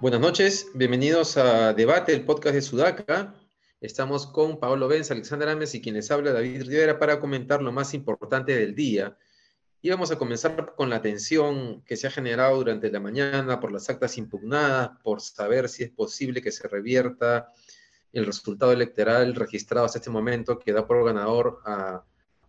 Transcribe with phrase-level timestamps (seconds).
[0.00, 3.34] Buenas noches, bienvenidos a Debate, el podcast de Sudaca.
[3.80, 7.70] Estamos con Pablo Benz, Alexander Ames y quien les habla David Rivera para comentar lo
[7.70, 9.16] más importante del día.
[9.82, 13.72] Y vamos a comenzar con la tensión que se ha generado durante la mañana por
[13.72, 17.50] las actas impugnadas, por saber si es posible que se revierta
[18.12, 22.04] el resultado electoral registrado hasta este momento, que da por ganador a,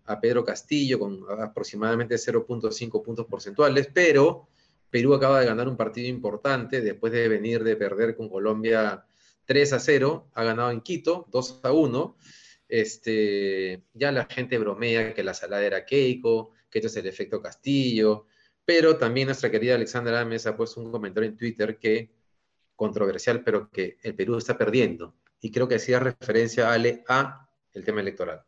[0.05, 4.49] a Pedro Castillo con aproximadamente 0.5 puntos porcentuales, pero
[4.90, 9.05] Perú acaba de ganar un partido importante después de venir de perder con Colombia
[9.45, 10.27] 3 a 0.
[10.34, 12.18] Ha ganado en Quito 2 a 1.
[12.68, 17.41] Este, ya la gente bromea que la salada era Keiko, que esto es el efecto
[17.41, 18.25] Castillo,
[18.66, 22.12] pero también nuestra querida Alexandra Ames ha puesto un comentario en Twitter que
[22.75, 25.13] controversial, pero que el Perú está perdiendo.
[25.39, 28.43] Y creo que hacía referencia, Ale, a el tema electoral.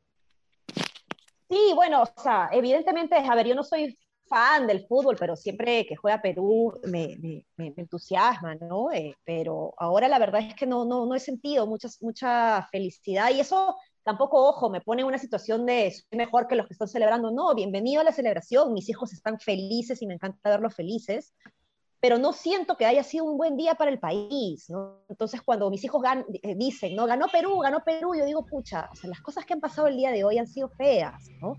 [1.50, 5.86] Sí, bueno, o sea, evidentemente, a ver, yo no soy fan del fútbol, pero siempre
[5.86, 7.16] que juega Perú me,
[7.58, 8.92] me, entusiasma, ¿no?
[8.92, 13.30] Eh, pero ahora la verdad es que no, no, no he sentido mucha, mucha felicidad
[13.31, 16.88] y eso tampoco, ojo, me pone en una situación de mejor que los que están
[16.88, 17.32] celebrando.
[17.32, 21.34] No, bienvenido a la celebración, mis hijos están felices y me encanta verlos felices,
[22.00, 25.06] pero no siento que haya sido un buen día para el país, ¿no?
[25.08, 26.04] Entonces, cuando mis hijos
[26.44, 27.06] eh, dicen, ¿no?
[27.06, 29.95] Ganó Perú, ganó Perú, yo digo, pucha, o sea, las cosas que han pasado el
[29.95, 31.56] día de hoy han sido feas, ¿no?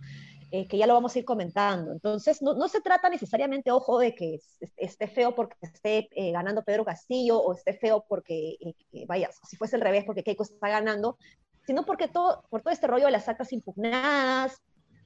[0.51, 1.93] Eh, que ya lo vamos a ir comentando.
[1.93, 4.39] Entonces, no, no, se trata necesariamente, ojo, de que
[4.77, 8.57] esté feo porque esté eh, ganando Pedro Castillo o esté feo porque,
[9.09, 11.17] vaya, si fuese al revés, porque Keiko está ganando,
[11.67, 14.63] sino porque todo, por todo este rollo de las actas impugnadas,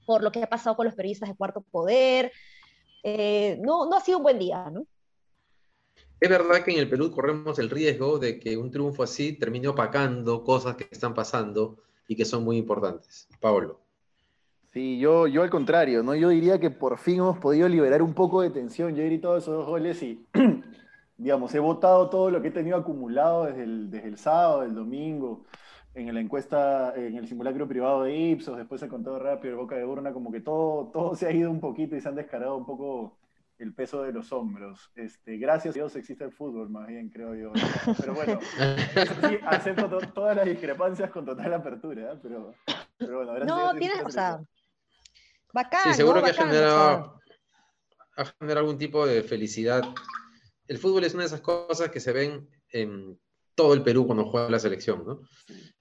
[0.06, 2.33] por lo que ha pasado con los periodistas de Cuarto Poder,
[3.61, 4.86] no, no ha sido un buen día, ¿no?
[6.20, 9.69] Es verdad que en el Perú corremos el riesgo de que un triunfo así termine
[9.69, 13.29] opacando cosas que están pasando y que son muy importantes.
[13.41, 13.81] Pablo.
[14.73, 16.14] Sí, yo, yo al contrario, ¿no?
[16.14, 18.97] Yo diría que por fin hemos podido liberar un poco de tensión.
[18.97, 20.27] Yo he gritado esos dos goles y,
[21.17, 24.74] digamos, he votado todo lo que he tenido acumulado desde el, desde el sábado, el
[24.74, 25.45] domingo,
[26.07, 29.77] en la encuesta, en el simulacro privado de Ipsos, después he contado rápido, el boca
[29.77, 32.57] de urna, como que todo, todo se ha ido un poquito y se han descarado
[32.57, 33.19] un poco
[33.59, 34.92] el peso de los hombros.
[34.95, 37.53] Este, gracias a Dios existe el fútbol, más bien, creo yo.
[37.98, 42.19] Pero bueno, sí, acepto todas las discrepancias con total apertura, ¿eh?
[42.23, 42.55] pero,
[42.97, 44.41] pero, bueno, gracias No, tienes, o sea,
[45.53, 47.20] Bacán, sí, seguro que ha generado,
[48.41, 49.83] algún tipo de felicidad.
[50.69, 53.19] El fútbol es una de esas cosas que se ven en
[53.58, 55.20] todo el Perú cuando juega la selección, ¿no?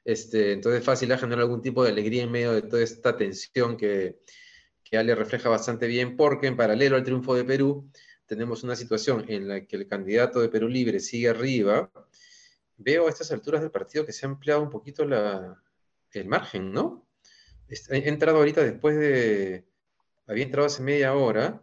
[0.04, 3.78] Este, entonces es fácil generar algún tipo de alegría en medio de toda esta tensión
[3.78, 4.18] que,
[4.84, 7.88] que Ale refleja bastante bien, porque en paralelo al triunfo de Perú,
[8.26, 11.92] tenemos una situación en la que el candidato de Perú Libre sigue arriba.
[12.78, 15.62] Veo a estas alturas del partido que se ha ampliado un poquito la,
[16.14, 17.08] el margen, ¿no?
[17.70, 19.68] he entrado ahorita después de,
[20.26, 21.62] había entrado hace media hora,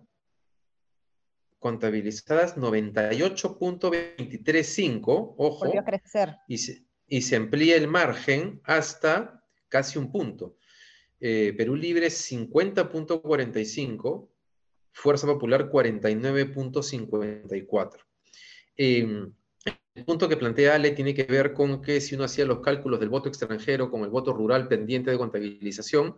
[1.65, 6.37] contabilizadas 98.235, ojo, a crecer.
[6.47, 10.59] Y, se, y se amplía el margen hasta casi un punto.
[11.21, 14.29] Eh, Perú Libre 50.45,
[14.93, 17.97] Fuerza Popular 49.54.
[18.77, 19.27] Eh,
[19.95, 23.01] el punto que plantea Ale tiene que ver con que si uno hacía los cálculos
[23.01, 26.15] del voto extranjero con el voto rural pendiente de contabilización,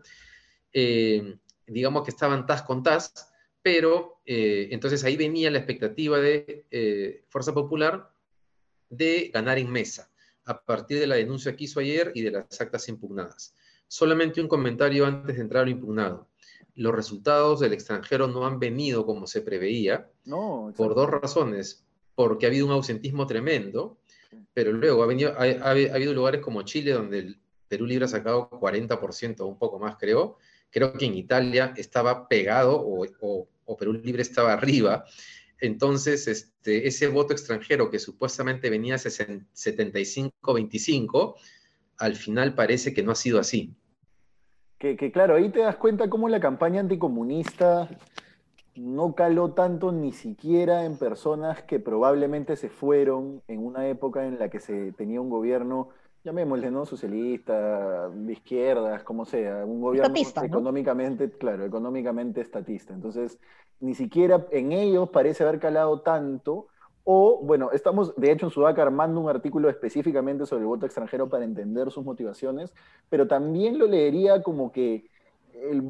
[0.72, 1.36] eh,
[1.68, 3.30] digamos que estaban tas con tas,
[3.66, 8.12] pero eh, entonces ahí venía la expectativa de eh, Fuerza Popular
[8.88, 10.08] de ganar en mesa,
[10.44, 13.56] a partir de la denuncia que hizo ayer y de las actas impugnadas.
[13.88, 16.28] Solamente un comentario antes de entrar a lo impugnado.
[16.76, 21.84] Los resultados del extranjero no han venido como se preveía, no, por dos razones
[22.14, 23.98] porque ha habido un ausentismo tremendo,
[24.54, 28.48] pero luego ha, venido, ha, habido lugares como Chile donde el Perú Libre ha sacado
[28.48, 30.38] 40% o un poco más, creo.
[30.70, 35.04] Creo que en Italia estaba pegado o, Perú Libre estaba arriba.
[35.60, 41.36] Entonces, este, ese voto extranjero que supuestamente venía a 75-25,
[41.98, 43.74] al final parece que no ha sido así.
[44.78, 47.88] Que, claro, ahí te das cuenta cómo la campaña anticomunista
[48.74, 54.38] no caló tanto ni siquiera en personas que probablemente se fueron en una época en
[54.38, 55.88] la que se tenía un gobierno,
[56.26, 56.84] llamémosle, ¿no?
[56.84, 60.12] Socialista, de izquierdas, como sea, un gobierno
[60.42, 62.92] económicamente, claro, económicamente estatista.
[62.92, 63.38] Entonces,
[63.78, 66.66] ni siquiera en ellos parece haber calado tanto.
[67.04, 71.28] O, bueno, estamos de hecho en Sudaca armando un artículo específicamente sobre el voto extranjero
[71.28, 72.74] para entender sus motivaciones,
[73.08, 75.08] pero también lo leería como que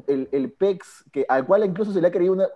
[0.07, 2.47] el, el, PEX, que, al cual incluso se le ha creado una,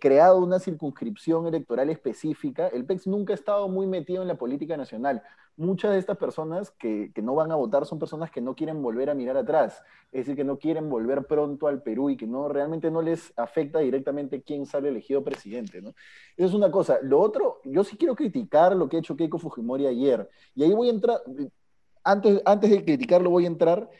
[0.00, 4.76] creado una circunscripción electoral específica, el PEX nunca ha estado muy metido en la política
[4.76, 5.22] nacional.
[5.56, 8.80] Muchas de estas personas que, que, no van a votar son personas que no quieren
[8.80, 9.82] volver a mirar atrás,
[10.12, 13.32] es decir, que no quieren volver pronto al Perú y que no realmente no les
[13.36, 15.82] afecta directamente quién sale elegido presidente.
[15.82, 15.90] ¿no?
[16.36, 16.98] Eso es una cosa.
[17.02, 20.72] Lo otro, yo sí quiero criticar lo que ha hecho Keiko Fujimori ayer, y ahí
[20.72, 21.20] voy a entrar,
[22.04, 23.90] antes, antes de criticarlo voy a entrar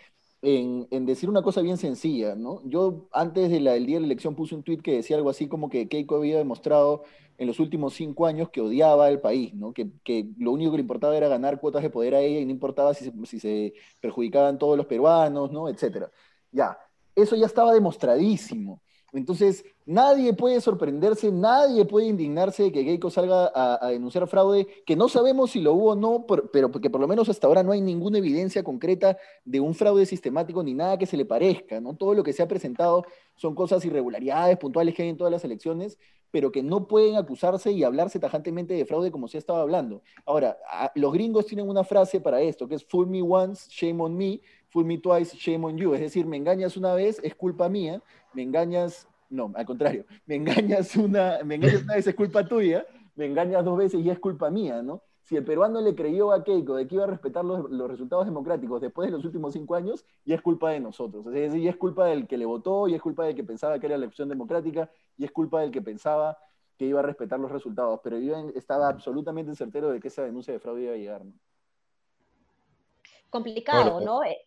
[0.43, 2.63] en, decir una cosa bien sencilla, ¿no?
[2.65, 5.69] Yo antes del día de la elección puse un tuit que decía algo así como
[5.69, 7.05] que Keiko había demostrado
[7.39, 9.73] en los últimos cinco años que odiaba al país, ¿no?
[9.73, 9.91] Que,
[10.39, 12.95] lo único que le importaba era ganar cuotas de poder a ella y no importaba
[12.95, 15.69] si se, si se perjudicaban todos los peruanos, ¿no?
[15.69, 16.11] Etcétera.
[16.53, 16.79] Ya,
[17.15, 18.83] eso ya estaba demostradísimo.
[19.13, 24.97] Entonces, nadie puede sorprenderse, nadie puede indignarse de que Keiko salga a, denunciar fraude, que
[24.97, 27.73] no sabemos si lo hubo o no, pero porque por lo menos hasta ahora no
[27.73, 31.97] hay ninguna evidencia concreta de un fraude sistemático ni nada que se le parezca, ¿no?
[31.97, 35.45] Todo lo que se ha presentado son cosas irregularidades puntuales que hay en todas las
[35.45, 35.99] elecciones,
[36.31, 40.03] pero que no pueden acusarse y hablarse tajantemente de fraude como se ha estado hablando.
[40.27, 40.59] Ahora,
[40.95, 44.41] los gringos tienen una frase para esto, que es fool me once, shame on me,
[44.69, 45.95] fool me twice, shame on you.
[45.95, 48.03] Es decir, me engañas una vez, es culpa mía,
[48.35, 52.87] me engañas, no, al contrario, me engañas una, me engañas una vez, es culpa tuya,
[53.17, 55.03] me engañas dos veces y es culpa mía, ¿no?
[55.29, 58.81] Si el peruano le creyó a Keiko de que iba a respetar los, resultados democráticos
[58.81, 61.27] después de los últimos cinco años, ya es culpa de nosotros.
[61.27, 63.79] Es decir, ya es culpa del que le votó, y es culpa del que pensaba
[63.79, 66.39] que era la opción democrática, y es culpa del que pensaba
[66.79, 68.01] que iba a respetar los resultados.
[68.03, 71.27] Pero yo estaba absolutamente certero de que esa denuncia de fraude iba a llegar.
[71.27, 71.33] ¿no?
[73.29, 74.25] Complicado, ¿no?
[74.25, 74.39] Eh,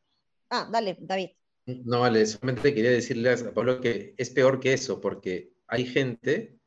[0.50, 1.30] ah, dale, David.
[1.68, 6.58] No, vale, solamente quería decirle a Pablo que es peor que eso, porque hay gente,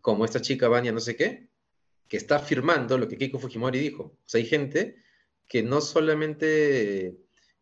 [0.00, 1.50] como esta chica Vania no sé qué,
[2.08, 4.02] que está afirmando lo que Keiko Fujimori dijo.
[4.02, 4.96] O sea, hay gente
[5.48, 7.16] que no solamente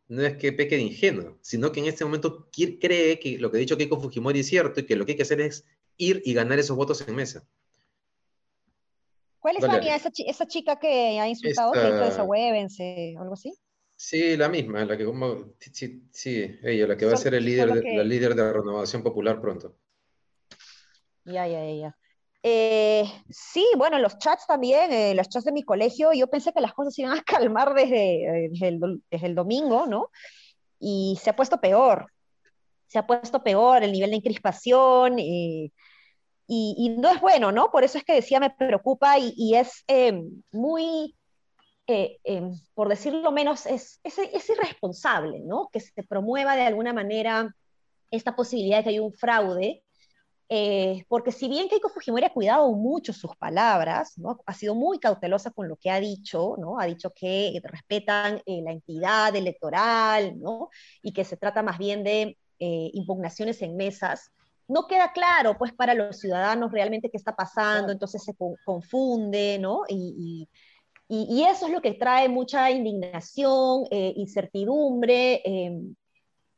[0.08, 2.48] no es que peque de ingenuo, sino que en este momento
[2.80, 5.16] cree que lo que ha dicho Keiko Fujimori es cierto y que lo que hay
[5.16, 5.64] que hacer es
[5.96, 7.46] ir y ganar esos votos en mesa.
[9.38, 12.16] ¿Cuál es, Vania, esa, chica que ha insultado Esta...
[12.16, 13.54] que o algo así?
[13.96, 17.44] Sí, la misma, la que como, sí, sí ella, la que va a ser el
[17.44, 19.76] líder la líder de la renovación popular pronto.
[21.24, 21.98] Ya, ya, ya.
[22.42, 26.60] Eh, sí, bueno, los chats también, eh, los chats de mi colegio, yo pensé que
[26.60, 30.10] las cosas iban a calmar desde, desde, el, domingo, ¿no?
[30.78, 32.10] Y se ha puesto peor,
[32.86, 35.72] se ha puesto peor el nivel de encrispación y,
[36.98, 37.70] no es bueno, ¿no?
[37.70, 40.20] Por eso es que decía, me preocupa y, es eh,
[40.50, 41.14] muy
[41.92, 45.68] Em, por decirlo menos, es, es, irresponsable, ¿no?
[45.72, 47.54] Que se promueva de alguna manera
[48.12, 49.82] esta posibilidad de que haya un fraude,
[50.52, 54.40] eh, porque si bien Keiko Fujimori ha cuidado mucho sus palabras, ¿no?
[54.44, 56.80] ha sido muy cautelosa con lo que ha dicho, ¿no?
[56.80, 60.68] ha dicho que respetan eh, la entidad electoral ¿no?
[61.02, 64.32] y que se trata más bien de eh, impugnaciones en mesas,
[64.66, 69.84] no queda claro pues para los ciudadanos realmente qué está pasando, entonces se confunde, ¿no?
[69.88, 70.48] y,
[71.12, 75.96] y, eso es lo que trae mucha indignación, eh, incertidumbre, em,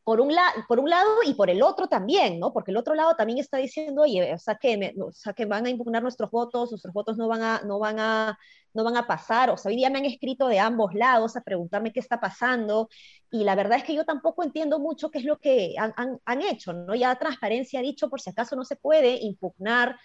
[0.04, 0.32] por, un
[0.68, 2.52] por un lado y por el otro también, ¿no?
[2.52, 5.66] Porque el otro lado también está diciendo, oye, o sea, que, o sea, que van
[5.66, 8.38] a impugnar nuestros votos, nuestros votos no van, a, no, van a,
[8.74, 9.50] no van a pasar.
[9.50, 12.88] O sea, hoy día me han escrito de ambos lados a preguntarme qué está pasando
[13.30, 16.18] y la verdad es que yo tampoco entiendo mucho qué es lo que han, han,
[16.24, 16.94] han hecho, ¿no?
[16.94, 19.96] Ya Transparencia ha dicho, por si acaso no se puede impugnar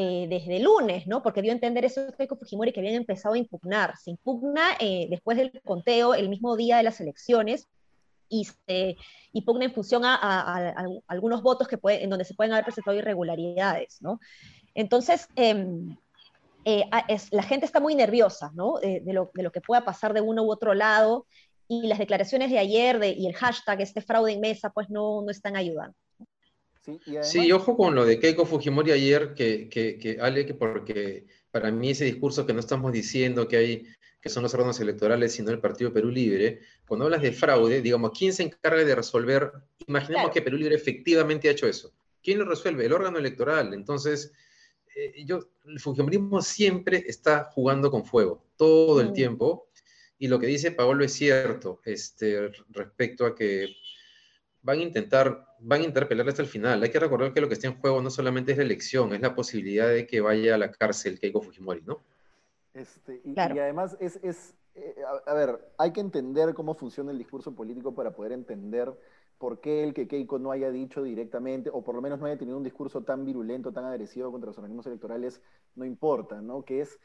[0.00, 1.22] eh, desde el lunes, ¿no?
[1.22, 3.96] Porque dio a entender eso Keiko Fujimori que habían empezado a impugnar.
[3.96, 7.66] Se impugna eh, después del conteo el mismo día de las elecciones
[8.28, 8.96] y se
[9.32, 10.74] impugna en función a,
[11.06, 14.20] algunos votos que puede, en donde se pueden haber presentado irregularidades, ¿no?
[14.74, 15.96] Entonces, em,
[16.64, 16.84] eh,
[17.30, 18.78] la gente está muy nerviosa, ¿no?
[18.78, 21.26] De, lo, de, lo, que pueda pasar de uno u otro lado
[21.68, 25.22] y las declaraciones de ayer de, y el hashtag, este fraude en mesa, pues no,
[25.22, 25.96] no están ayudando.
[27.22, 31.70] Sí, ojo con lo de Keiko Fujimori ayer, que, que, que, Ale, que porque para
[31.70, 33.86] mí ese discurso que no estamos diciendo que hay
[34.20, 38.12] que son los órganos electorales, sino el Partido Perú Libre, cuando hablas de fraude, digamos,
[38.16, 39.52] ¿quién se encarga de resolver?
[39.86, 41.92] Imaginemos que Perú Libre efectivamente ha hecho eso.
[42.22, 42.86] ¿Quién lo resuelve?
[42.86, 43.72] El órgano electoral.
[43.74, 44.32] Entonces,
[44.94, 49.12] eh, yo, el Fujimorismo siempre está jugando con fuego, todo el mm.
[49.12, 49.68] tiempo,
[50.18, 53.68] y lo que dice Paolo es cierto, este, respecto a que
[54.62, 56.82] van a intentar, van a interpelarle hasta el final.
[56.82, 59.20] Hay que recordar que lo que está en juego no solamente es la elección, es
[59.20, 62.02] la posibilidad de que vaya a la cárcel Keiko Fujimori, ¿no?
[62.78, 64.94] Este, y, además es, es eh,
[65.26, 68.92] a, ver, hay que entender cómo funciona el discurso político para poder entender
[69.38, 72.38] por qué el que Keiko no haya dicho directamente, o por lo menos no haya
[72.38, 75.40] tenido un discurso tan virulento, tan agresivo contra los organismos electorales,
[75.74, 76.64] no importa, ¿no?
[76.64, 76.98] Que es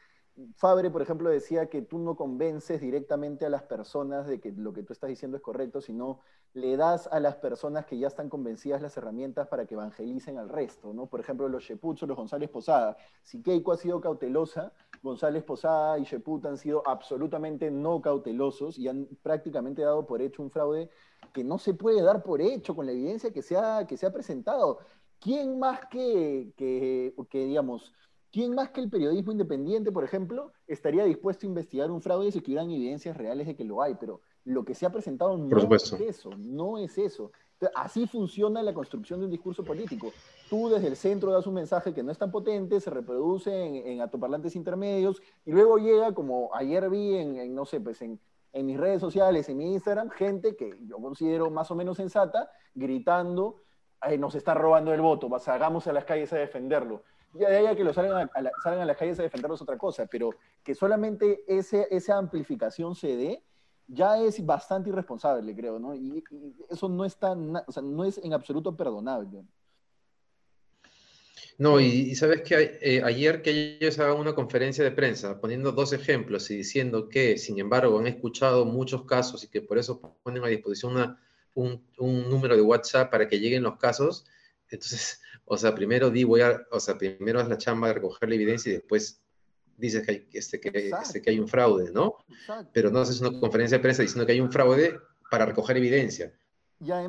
[0.56, 4.72] Fabre, por ejemplo, decía que tú no convences directamente a las personas de que lo
[4.72, 6.20] que tú estás diciendo es correcto, sino
[6.54, 10.48] le das a las personas que ya están convencidas las herramientas para que evangelicen al
[10.48, 11.06] resto, ¿no?
[11.06, 12.96] Por ejemplo, los Sheput o los González Posada.
[13.22, 14.72] Si Keiko ha sido cautelosa,
[15.04, 20.42] González Posada y Sheput han sido absolutamente no cautelosos y han prácticamente dado por hecho
[20.42, 20.88] un fraude
[21.34, 24.06] que no se puede dar por hecho con la evidencia que se ha, que se
[24.06, 24.78] ha presentado.
[25.20, 27.92] ¿Quién más que, que, que digamos,
[28.32, 32.40] ¿Quién más que el periodismo independiente, por ejemplo, estaría dispuesto a investigar un fraude si
[32.40, 33.94] tuvieran evidencias reales de que lo hay?
[33.94, 37.30] Pero lo que se ha presentado no es eso, no es eso.
[37.74, 40.12] Así funciona la construcción de un discurso político.
[40.48, 43.74] Tú desde el centro das un mensaje que no es tan potente, se reproduce en,
[43.86, 48.20] en atoparlantes intermedios y luego llega, como ayer vi en, no sé, pues en,
[48.52, 52.50] en mis redes sociales, en mi Instagram, gente que yo considero más o menos sensata,
[52.74, 53.62] gritando,
[54.18, 57.02] nos está robando el voto, hagamos a las calles a defenderlo
[57.34, 60.06] ya de ahí que lo salgan a, salgan a las calles a defenderlos otra cosa,
[60.06, 60.30] pero
[60.62, 63.42] que solamente ese, esa amplificación se dé,
[63.86, 65.94] ya es bastante irresponsable, creo, ¿no?
[65.94, 66.22] Y,
[66.70, 69.44] eso no es o sea, no es en absoluto perdonable.
[71.56, 75.92] No, y, sabes que eh, ayer que ellos hagan una conferencia de prensa poniendo dos
[75.92, 80.42] ejemplos y diciendo que, sin embargo, han escuchado muchos casos y que por eso ponen
[80.44, 81.16] a disposición
[81.54, 84.26] un, un número de WhatsApp para que lleguen los casos,
[84.68, 88.28] entonces o sea, primero di, voy a, o sea, primero haz la chamba de recoger
[88.28, 89.22] la evidencia y después
[89.76, 92.16] dices que hay, este, que, este, que hay un fraude, ¿no?
[92.72, 94.94] Pero no haces una conferencia de prensa diciendo que hay un fraude
[95.30, 96.32] para recoger evidencia.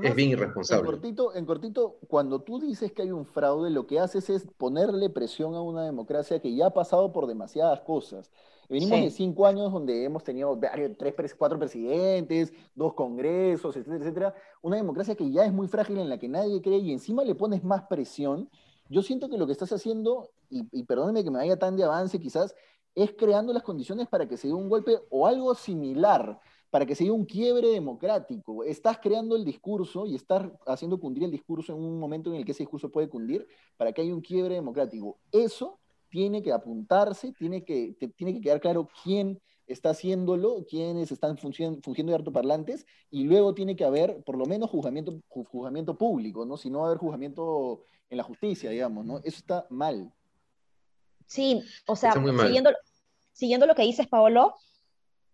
[0.04, 0.88] es bien irresponsable.
[0.88, 4.48] En cortito, en cortito, cuando tú dices que hay un fraude, lo que haces es
[4.58, 8.32] ponerle presión a una democracia que ya ha pasado por demasiadas cosas.
[8.70, 10.60] Venimos de cinco años donde hemos tenido
[10.98, 14.36] tres, cuatro presidentes, dos congresos, etcétera, etcétera.
[14.62, 17.36] Una democracia que ya es muy frágil en la que nadie cree y encima le
[17.36, 18.50] pones más presión.
[18.90, 21.84] Yo siento que lo que estás haciendo, y, y perdóneme que me vaya tan de
[21.84, 22.56] avance quizás,
[22.96, 26.40] es creando las condiciones para que se dé un golpe o algo similar,
[26.70, 28.64] para que se dé un quiebre democrático.
[28.64, 32.46] Estás creando el discurso y estás haciendo cundir el discurso en un momento en el
[32.46, 35.18] que ese discurso puede cundir para que haya un quiebre democrático.
[35.32, 41.38] Eso tiene que apuntarse, tiene que, tiene que quedar claro quién está haciéndolo, quiénes están
[41.38, 46.58] fungiendo, de parlantes, y luego tiene que haber por lo menos juzgamiento, juzgamiento público, ¿no?
[46.58, 49.18] Si no va a haber juzgamiento en la justicia, digamos, ¿no?
[49.20, 50.12] Eso está mal.
[51.26, 52.72] Sí, o sea, siguiendo,
[53.34, 54.56] siguiendo lo que dices, Paolo,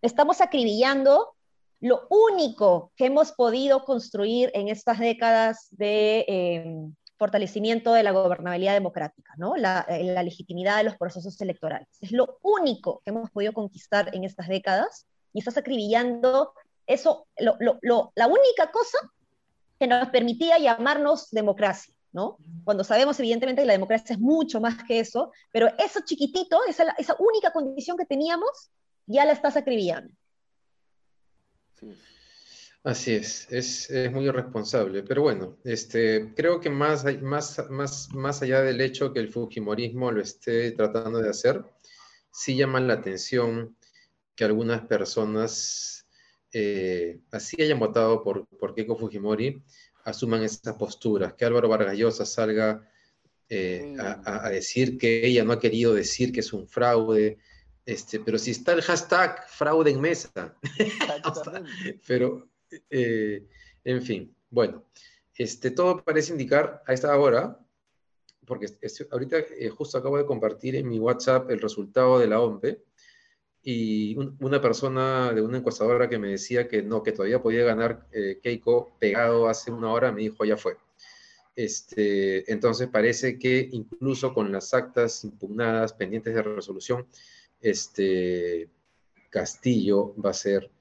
[0.02, 1.36] estamos acribillando
[1.82, 8.74] lo único que hemos podido construir en estas décadas de, em, fortalecimiento de la gobernabilidad
[8.74, 9.56] democrática, ¿no?
[9.56, 11.88] La, eh, la, legitimidad de los procesos electorales.
[12.01, 16.56] Es lo único que hemos podido conquistar en estas décadas y estás acribillando
[16.88, 18.98] eso, la única cosa
[19.80, 22.38] que nos permitía llamarnos democracia, ¿no?
[22.63, 26.86] Cuando sabemos evidentemente que la democracia es mucho más que eso, pero eso chiquitito, esa,
[26.98, 28.72] esa única condición que teníamos,
[29.06, 30.12] ya la estás acribillando.
[31.80, 31.96] Sí.
[32.84, 35.04] Así es, es, muy irresponsable.
[35.04, 40.12] Pero bueno, este, creo que más, más, más, más allá del hecho que el Fujimorismo
[40.12, 41.64] lo esté tratando de hacer,
[42.32, 43.78] sí llaman la atención
[44.36, 46.08] que algunas personas,
[46.54, 49.62] eh, así hayan votado por, por Keiko Fujimori,
[50.04, 52.90] asuman esas posturas, que Álvaro Vargas Llosa salga
[53.48, 57.38] eh, a, a, decir que ella no ha querido decir que es un fraude,
[57.86, 60.56] este, pero si está el hashtag fraude en mesa,
[62.08, 62.50] pero
[62.90, 63.46] eh,
[63.84, 64.84] en fin, bueno,
[65.36, 67.58] este, todo parece indicar a esta hora,
[68.46, 68.68] porque
[69.12, 72.84] ahorita eh, justo acabo de compartir en mi WhatsApp el resultado de la OMPE,
[73.63, 78.08] y una persona de una encuestadora que me decía que no, que todavía podía ganar
[78.12, 80.78] eh, Keiko pegado hace una hora, me dijo, ya fue.
[81.56, 87.06] Este, entonces parece que incluso con las actas impugnadas pendientes de resolución,
[87.62, 88.68] este,
[89.30, 90.72] Castillo va a ser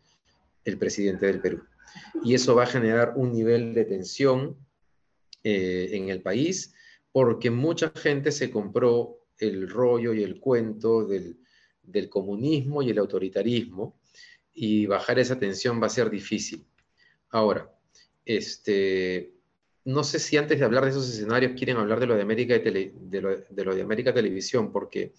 [0.64, 1.62] el presidente del Perú
[2.22, 4.56] y eso va a generar un nivel de tensión
[5.42, 6.74] eh, en el país
[7.12, 11.38] porque mucha gente se compró el rollo y el cuento del,
[12.08, 13.98] comunismo y el autoritarismo
[14.52, 16.64] y bajar esa tensión va a ser difícil.
[17.30, 17.72] Ahora,
[18.24, 19.32] este,
[19.84, 22.58] no sé si antes de hablar de esos escenarios quieren hablar de lo de América,
[22.58, 25.14] de, lo, de América Televisión, porque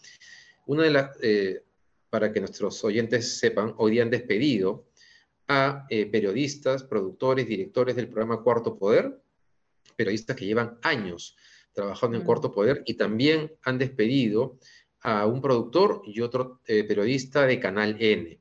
[0.66, 1.64] una de las, eh,
[2.10, 4.91] para que nuestros oyentes sepan, hoy día han despedido
[5.52, 9.22] a eh, periodistas, productores, directores del programa Cuarto Poder,
[9.98, 11.36] periodistas que llevan años
[11.74, 14.58] trabajando en Cuarto Poder y también han despedido
[15.02, 18.40] a un productor y otro eh, periodista de Canal N.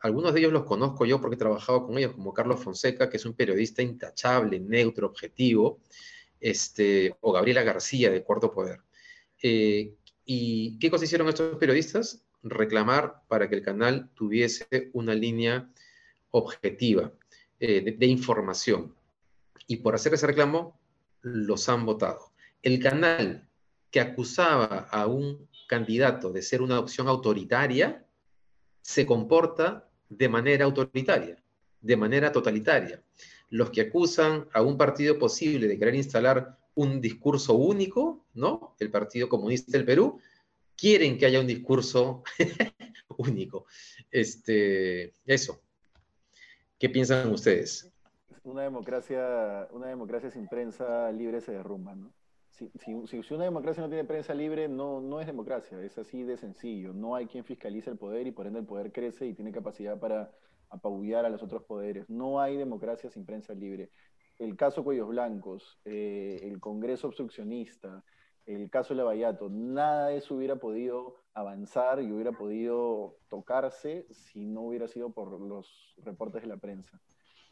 [0.00, 3.18] Algunos de ellos los conozco yo porque he trabajado con ellos, como Carlos Fonseca, que
[3.18, 5.80] es un periodista intachable, neutro, objetivo,
[6.40, 8.80] este, o Gabriela García de Cuarto Poder.
[9.40, 9.94] Eh,
[10.24, 12.24] ¿Y qué cosa hicieron estos periodistas?
[12.42, 15.70] reclamar para que el canal tuviese una línea
[16.32, 17.12] objetiva
[17.60, 18.94] eh, de, información.
[19.68, 20.78] Y por hacer ese reclamo,
[21.20, 22.32] los han votado.
[22.60, 23.48] El canal
[23.90, 28.04] que acusaba a un candidato de ser una opción autoritaria,
[28.80, 31.42] se comporta de manera autoritaria,
[31.80, 33.02] de manera totalitaria.
[33.48, 38.74] Los que acusan a un partido posible de querer instalar un discurso único, ¿no?
[38.80, 40.18] El Partido Comunista del Perú,
[40.76, 42.24] quieren que haya un discurso
[43.18, 43.66] único.
[44.10, 45.60] Este, eso.
[46.82, 47.88] ¿Qué piensan ustedes?
[48.42, 52.12] Una democracia, una democracia sin prensa libre se derrumba, ¿no?
[52.50, 56.92] Si, una democracia no tiene prensa libre, no, no es democracia, es así de sencillo.
[56.92, 59.96] No hay quien fiscalice el poder y por ende el poder crece y tiene capacidad
[60.00, 60.32] para
[60.70, 62.10] apabullar a los otros poderes.
[62.10, 63.92] No hay democracia sin prensa libre.
[64.40, 68.02] El caso Cuellos Blancos, eh, el Congreso obstruccionista,
[68.46, 74.62] el caso Lavallato, nada de eso hubiera podido avanzar y hubiera podido tocarse si no
[74.62, 77.00] hubiera sido por los reportes de la prensa.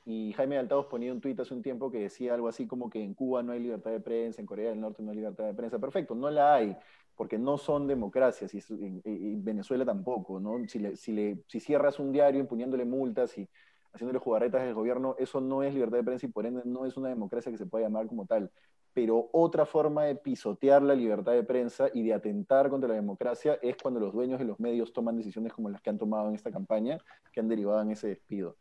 [0.04, 3.02] Y Jaime Altados ponía un tuit hace un tiempo que decía algo así como que
[3.02, 5.54] en Cuba no hay libertad de prensa, en Corea del Norte no hay libertad de
[5.54, 5.78] prensa.
[5.78, 6.76] Perfecto, no la hay,
[7.14, 8.60] porque no son democracias, y,
[9.04, 10.66] en Venezuela tampoco, ¿no?
[10.66, 13.48] Si, le, si, le, si cierras un diario imponiéndole multas y
[13.92, 16.96] haciéndole jugarretas del gobierno, eso no es libertad de prensa y por ende no es
[16.96, 18.50] una democracia que se pueda llamar como tal.
[18.92, 23.58] Pero otra forma de pisotear la libertad de prensa y de atentar contra la democracia
[23.62, 26.34] es cuando los dueños de los medios toman decisiones como las que han tomado en
[26.34, 26.98] esta campaña,
[27.32, 28.56] que han derivado en ese despido.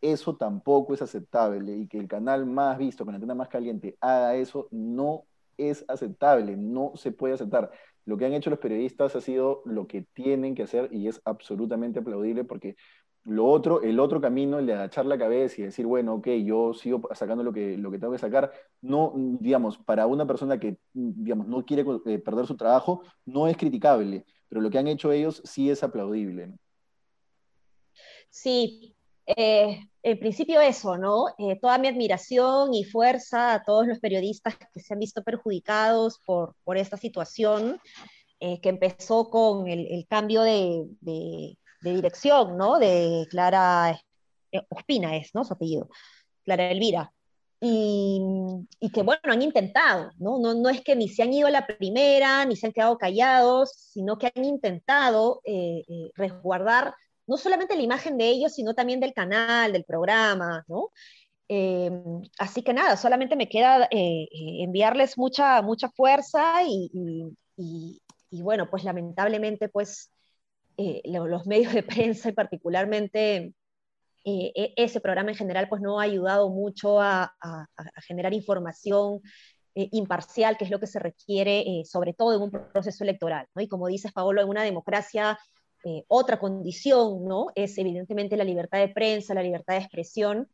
[0.00, 3.96] Eso tampoco es aceptable y que el canal más visto, con la antena más caliente,
[4.00, 5.24] haga eso, no
[5.58, 7.70] es aceptable, no se puede aceptar.
[8.06, 11.20] Lo que han hecho los periodistas ha sido lo que tienen que hacer y es
[11.24, 12.76] absolutamente aplaudible porque
[13.30, 16.74] lo otro, el otro camino, el de agachar la cabeza y decir, bueno, ok, yo
[16.74, 20.78] sigo sacando lo que, lo que tengo que sacar, no, digamos, para una persona que,
[20.92, 25.12] digamos, no quiere eh, perder su trabajo, no es criticable, pero lo que han hecho
[25.12, 26.52] ellos sí es aplaudible.
[28.30, 28.96] Sí,
[29.26, 31.26] eh, en principio eso, ¿no?
[31.38, 36.18] Eh, toda mi admiración y fuerza a todos los periodistas que se han visto perjudicados
[36.26, 37.80] por, por esta situación,
[38.40, 42.78] que empezó con el, cambio de de dirección, ¿no?
[42.78, 44.00] De Clara
[44.52, 45.44] eh, Ospina es, ¿no?
[45.44, 45.88] Su apellido,
[46.44, 47.12] Clara Elvira.
[47.62, 48.18] Y,
[48.94, 50.38] que, bueno, han intentado, ¿no?
[50.38, 50.68] ¿no?
[50.70, 54.16] Es que ni se han ido a la primera, ni se han quedado callados, sino
[54.16, 56.94] que han intentado eh, eh, resguardar
[57.26, 60.90] no solamente la imagen de ellos, sino también del canal, del programa, ¿no?
[62.38, 67.28] así que nada, solamente me queda enviarles mucha, mucha fuerza y,
[68.30, 70.12] bueno, pues lamentablemente, pues
[70.82, 73.52] eh, los medios de prensa y particularmente
[74.24, 77.34] eh, e, ese programa en general pues no ha ayudado mucho a,
[78.06, 79.20] generar información
[79.74, 83.46] eh, imparcial, que es lo que se requiere sobre todo en un proceso electoral.
[83.56, 85.38] Y como dices, Paolo, en una democracia
[86.08, 87.48] otra condición ¿no?
[87.54, 90.48] es evidentemente la libertad de prensa, la libertad de expresión,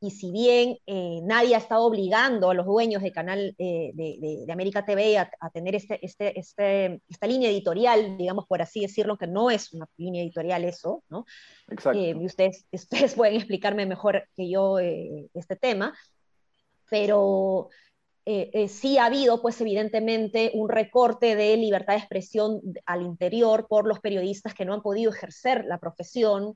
[0.00, 4.44] y si bien eh, nadie ha estado obligando a los dueños de canal eh, de,
[4.46, 9.18] de, América TV a, tener este, este, este, esta línea editorial, digamos por así decirlo,
[9.18, 11.26] que no es una línea editorial eso, ¿no?
[11.68, 11.98] Exacto.
[11.98, 15.96] Eh, y ustedes, ustedes pueden explicarme mejor que yo este tema,
[16.88, 17.68] pero
[18.68, 24.00] sí ha habido, pues evidentemente, un recorte de libertad de expresión al interior por los
[24.00, 26.54] periodistas que no han podido ejercer la profesión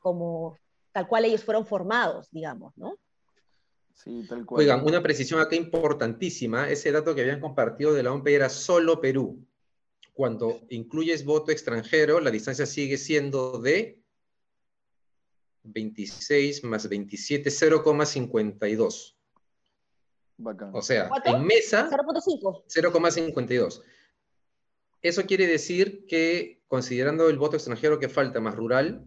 [0.00, 0.56] como
[0.94, 3.00] tal cual ellos fueron formados, digamos, ¿no?
[3.94, 4.60] Sí, tal cual.
[4.60, 9.00] Oigan, una precisión acá importantísima, ese dato que habían compartido de la OMP era solo
[9.00, 9.44] Perú.
[10.12, 13.98] Cuando incluyes voto extranjero, la distancia sigue siendo de
[15.64, 19.16] 26 más 27, 0,52.
[20.72, 23.82] O sea, en mesa 0,52.
[25.02, 29.04] Eso quiere decir que, considerando el voto extranjero que falta más rural,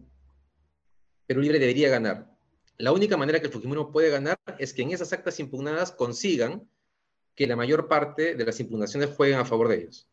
[1.28, 2.26] Perú Libre debería ganar.
[2.78, 6.66] La única manera que el Fujimorismo puede ganar es que en esas actas impugnadas consigan
[7.34, 10.08] que la mayor parte de las impugnaciones jueguen a favor de ellos.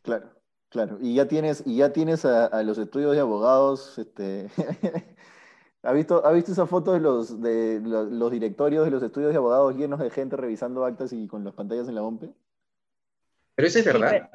[0.00, 0.30] Claro,
[0.70, 0.98] claro.
[1.02, 4.48] Y ya tienes, y ya tienes a, los estudios de abogados, este,
[5.82, 9.36] ¿Ha visto, ¿Ha visto esa foto de los, de los, directorios de los estudios de
[9.36, 12.32] abogados llenos de gente revisando actas y con las pantallas en la OMPE?
[13.56, 14.30] Pero eso es verdad.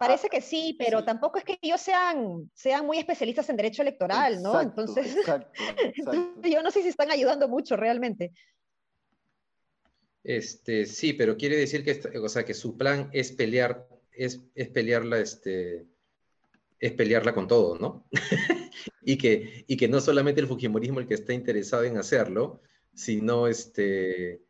[0.00, 4.42] Parece que sí, pero tampoco es que ellos sean, sean muy especialistas en derecho electoral,
[4.42, 4.58] ¿no?
[4.58, 5.14] Entonces,
[6.42, 8.32] yo no sé si están ayudando mucho realmente.
[10.24, 14.70] Este, sí, pero quiere decir que, o sea, que su plan es pelear, es, es
[14.70, 15.84] pelearla, este,
[16.78, 18.06] es pelearla con todo, ¿no?
[19.02, 22.62] y, que, y que no solamente el Fujimorismo el que está interesado en hacerlo,
[22.94, 24.40] sino este,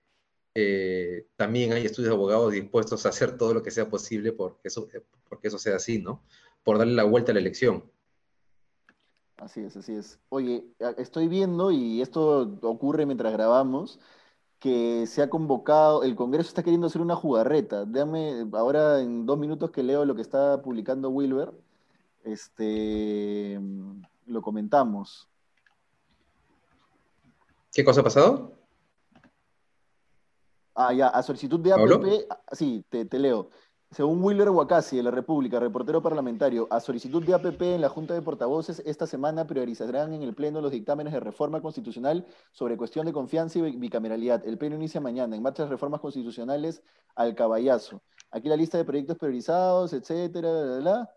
[0.55, 4.69] eh, también hay estudios de abogados dispuestos a hacer todo lo que sea posible porque
[4.69, 4.89] eso,
[5.29, 6.23] porque eso sea así, ¿no?
[6.65, 7.85] Por darle la vuelta a la elección.
[9.37, 10.19] Así es, así es.
[10.29, 10.65] Oye,
[10.99, 13.99] estoy viendo, y esto ocurre mientras grabamos,
[14.59, 17.87] que se ha convocado, el Congreso está queriendo hacer una jugarreta.
[17.87, 21.53] Déjame, ahora en dos minutos que leo lo que está publicando Wilber,
[22.23, 23.59] este,
[24.27, 25.27] lo comentamos.
[27.73, 28.60] ¿Qué cosa ha pasado?
[30.75, 33.51] Ah, ya, a solicitud de APP, ah, sí, te, te leo.
[33.93, 38.15] Según Willer Wakasi, de la República, reportero parlamentario, a solicitud de APP en la Junta
[38.15, 43.07] de Portavoces, esta semana priorizarán en el Pleno los dictámenes de reforma constitucional sobre cuestión
[43.07, 44.47] de confianza y bicameralidad.
[44.47, 45.35] El Pleno inicia mañana.
[45.35, 46.85] En marcha las reformas constitucionales
[47.17, 48.01] al caballazo.
[48.31, 51.09] Aquí la lista de proyectos priorizados, etcétera,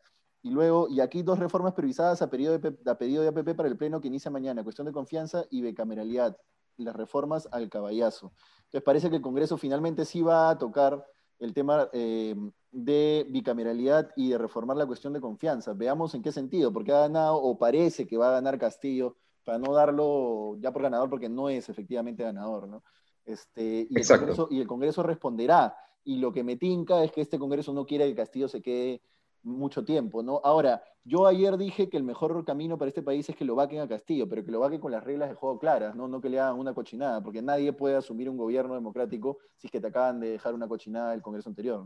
[0.41, 3.69] Y luego, y aquí dos reformas priorizadas a pedido, de, a pedido de APP para
[3.69, 4.63] el Pleno que inicia mañana.
[4.63, 6.35] Cuestión de confianza y bicameralidad.
[6.77, 8.33] Las reformas al caballazo.
[8.65, 11.05] Entonces parece que el Congreso finalmente sí va a tocar
[11.39, 12.36] el tema eh,
[12.71, 15.73] de bicameralidad y de reformar la cuestión de confianza.
[15.73, 19.57] Veamos en qué sentido, porque ha ganado o parece que va a ganar Castillo, para
[19.57, 22.83] no darlo ya por ganador, porque no es efectivamente ganador, ¿no?
[23.25, 25.75] Este, y, el Congreso, y el Congreso responderá.
[26.05, 29.01] Y lo que me tinca es que este Congreso no quiere que Castillo se quede
[29.43, 30.41] mucho tiempo, ¿no?
[30.43, 33.82] Ahora, yo ayer dije que el mejor camino para este país es que lo vaquen
[33.82, 36.08] a Castillo, pero que lo vaquen con las reglas de juego claras, ¿no?
[36.08, 39.71] No que le hagan una cochinada, porque nadie puede asumir un gobierno democrático si es
[39.71, 41.86] que te acaban de dejar una cochinada del Congreso anterior.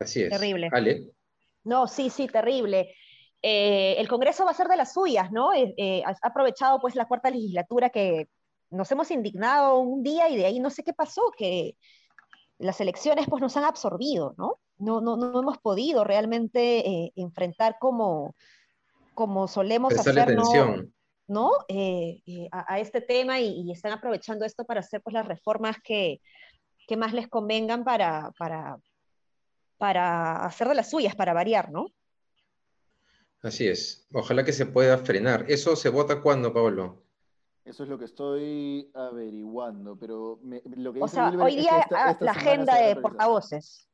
[0.00, 0.30] Así es.
[0.30, 0.70] Terrible.
[1.62, 2.94] No, sí, sí, terrible.
[3.40, 5.52] Eh, el Congreso va a ser de las suyas, ¿no?
[5.52, 8.28] Eh, eh, ha aprovechado pues la cuarta legislatura que
[8.70, 11.76] nos hemos indignado un día y de ahí no sé qué pasó, que
[12.58, 14.58] las elecciones pues nos han absorbido, ¿no?
[14.78, 18.34] No, no, no hemos podido realmente eh, enfrentar como,
[19.14, 20.36] como solemos hacer,
[21.26, 21.52] ¿no?
[21.68, 26.20] Eh, eh, a, este tema y, están aprovechando esto para hacer pues las reformas que,
[26.86, 28.76] que más les convengan para, para,
[29.78, 31.86] para hacer de las suyas, para variar, ¿no?
[33.42, 34.06] Así es.
[34.12, 35.44] Ojalá que se pueda frenar.
[35.48, 37.03] ¿Eso se vota cuándo, Pablo?
[37.64, 40.38] Eso es lo que estoy averiguando, pero
[40.76, 41.86] lo que O sea, hoy día
[42.20, 43.88] la agenda de portavoces.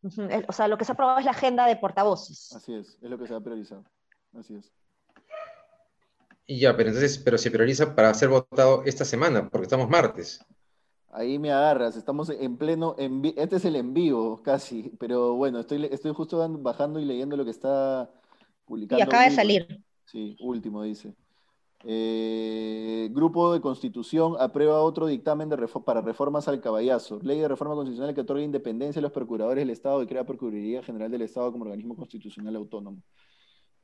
[0.48, 2.52] O sea, lo que se ha aprobado es la agenda de portavoces.
[2.52, 3.80] Así es, es lo que se va a priorizar.
[4.36, 4.72] Así es.
[6.46, 10.44] Y ya, pero entonces, pero se prioriza para ser votado esta semana, porque estamos martes.
[11.12, 15.60] Ahí me agarras, estamos en pleno, en este es el en vivo casi, pero bueno,
[15.60, 18.10] estoy, estoy justo bajando y leyendo lo que está
[18.64, 18.98] publicando.
[18.98, 19.84] Y acaba de salir.
[20.06, 21.14] Sí, último dice.
[21.84, 27.20] Eh, grupo de Constitución aprueba otro dictamen de para reformas al caballazo.
[27.22, 30.82] Ley de reforma constitucional que otorga independencia a los procuradores del Estado y crea Procuraduría
[30.82, 33.02] General del Estado como organismo constitucional autónomo.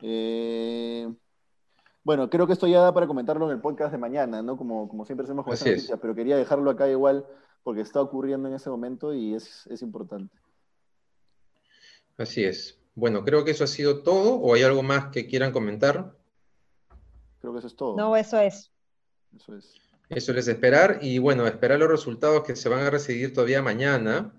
[0.02, 1.08] Eh,
[2.04, 4.56] bueno, creo que esto ya da para comentarlo en el podcast de mañana, ¿no?
[4.56, 7.26] Como, como siempre hacemos con esta noticia, pero quería dejarlo acá igual
[7.62, 10.36] porque está ocurriendo en ese momento y es, es importante.
[12.16, 12.78] Así es.
[12.94, 14.36] Bueno, creo que eso ha sido todo.
[14.36, 16.15] ¿O hay algo más que quieran comentar?
[17.46, 17.96] Creo que eso es todo.
[17.96, 18.72] No, eso es.
[19.36, 19.74] Eso es.
[20.08, 24.34] Eso es esperar y bueno, esperar los resultados que se van a recibir todavía mañana.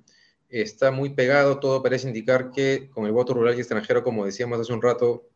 [0.50, 4.60] Está muy pegado, todo parece indicar que con el voto rural y extranjero, como decíamos
[4.60, 5.30] hace un rato,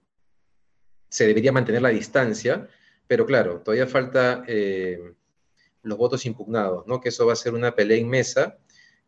[1.08, 2.68] se debería mantener la distancia,
[3.08, 5.14] pero claro, todavía falta eh,
[5.82, 7.00] los votos impugnados, ¿no?
[7.00, 8.58] Que eso va a ser una pelea inmensa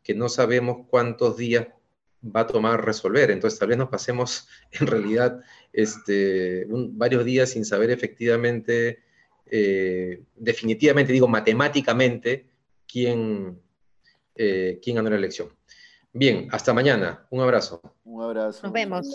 [0.02, 1.68] que no sabemos cuántos días
[2.24, 3.32] va a tomar resolver.
[3.32, 9.00] Entonces, tal vez nos pasemos en realidad este, varios días sin saber efectivamente,
[9.46, 12.48] eh, definitivamente, digo matemáticamente,
[12.88, 13.60] quién,
[14.36, 15.50] eh, quién ganó la elección.
[16.12, 17.26] Bien, hasta mañana.
[17.32, 17.82] Un abrazo.
[18.04, 18.62] Un abrazo.
[18.64, 19.08] Nos vemos.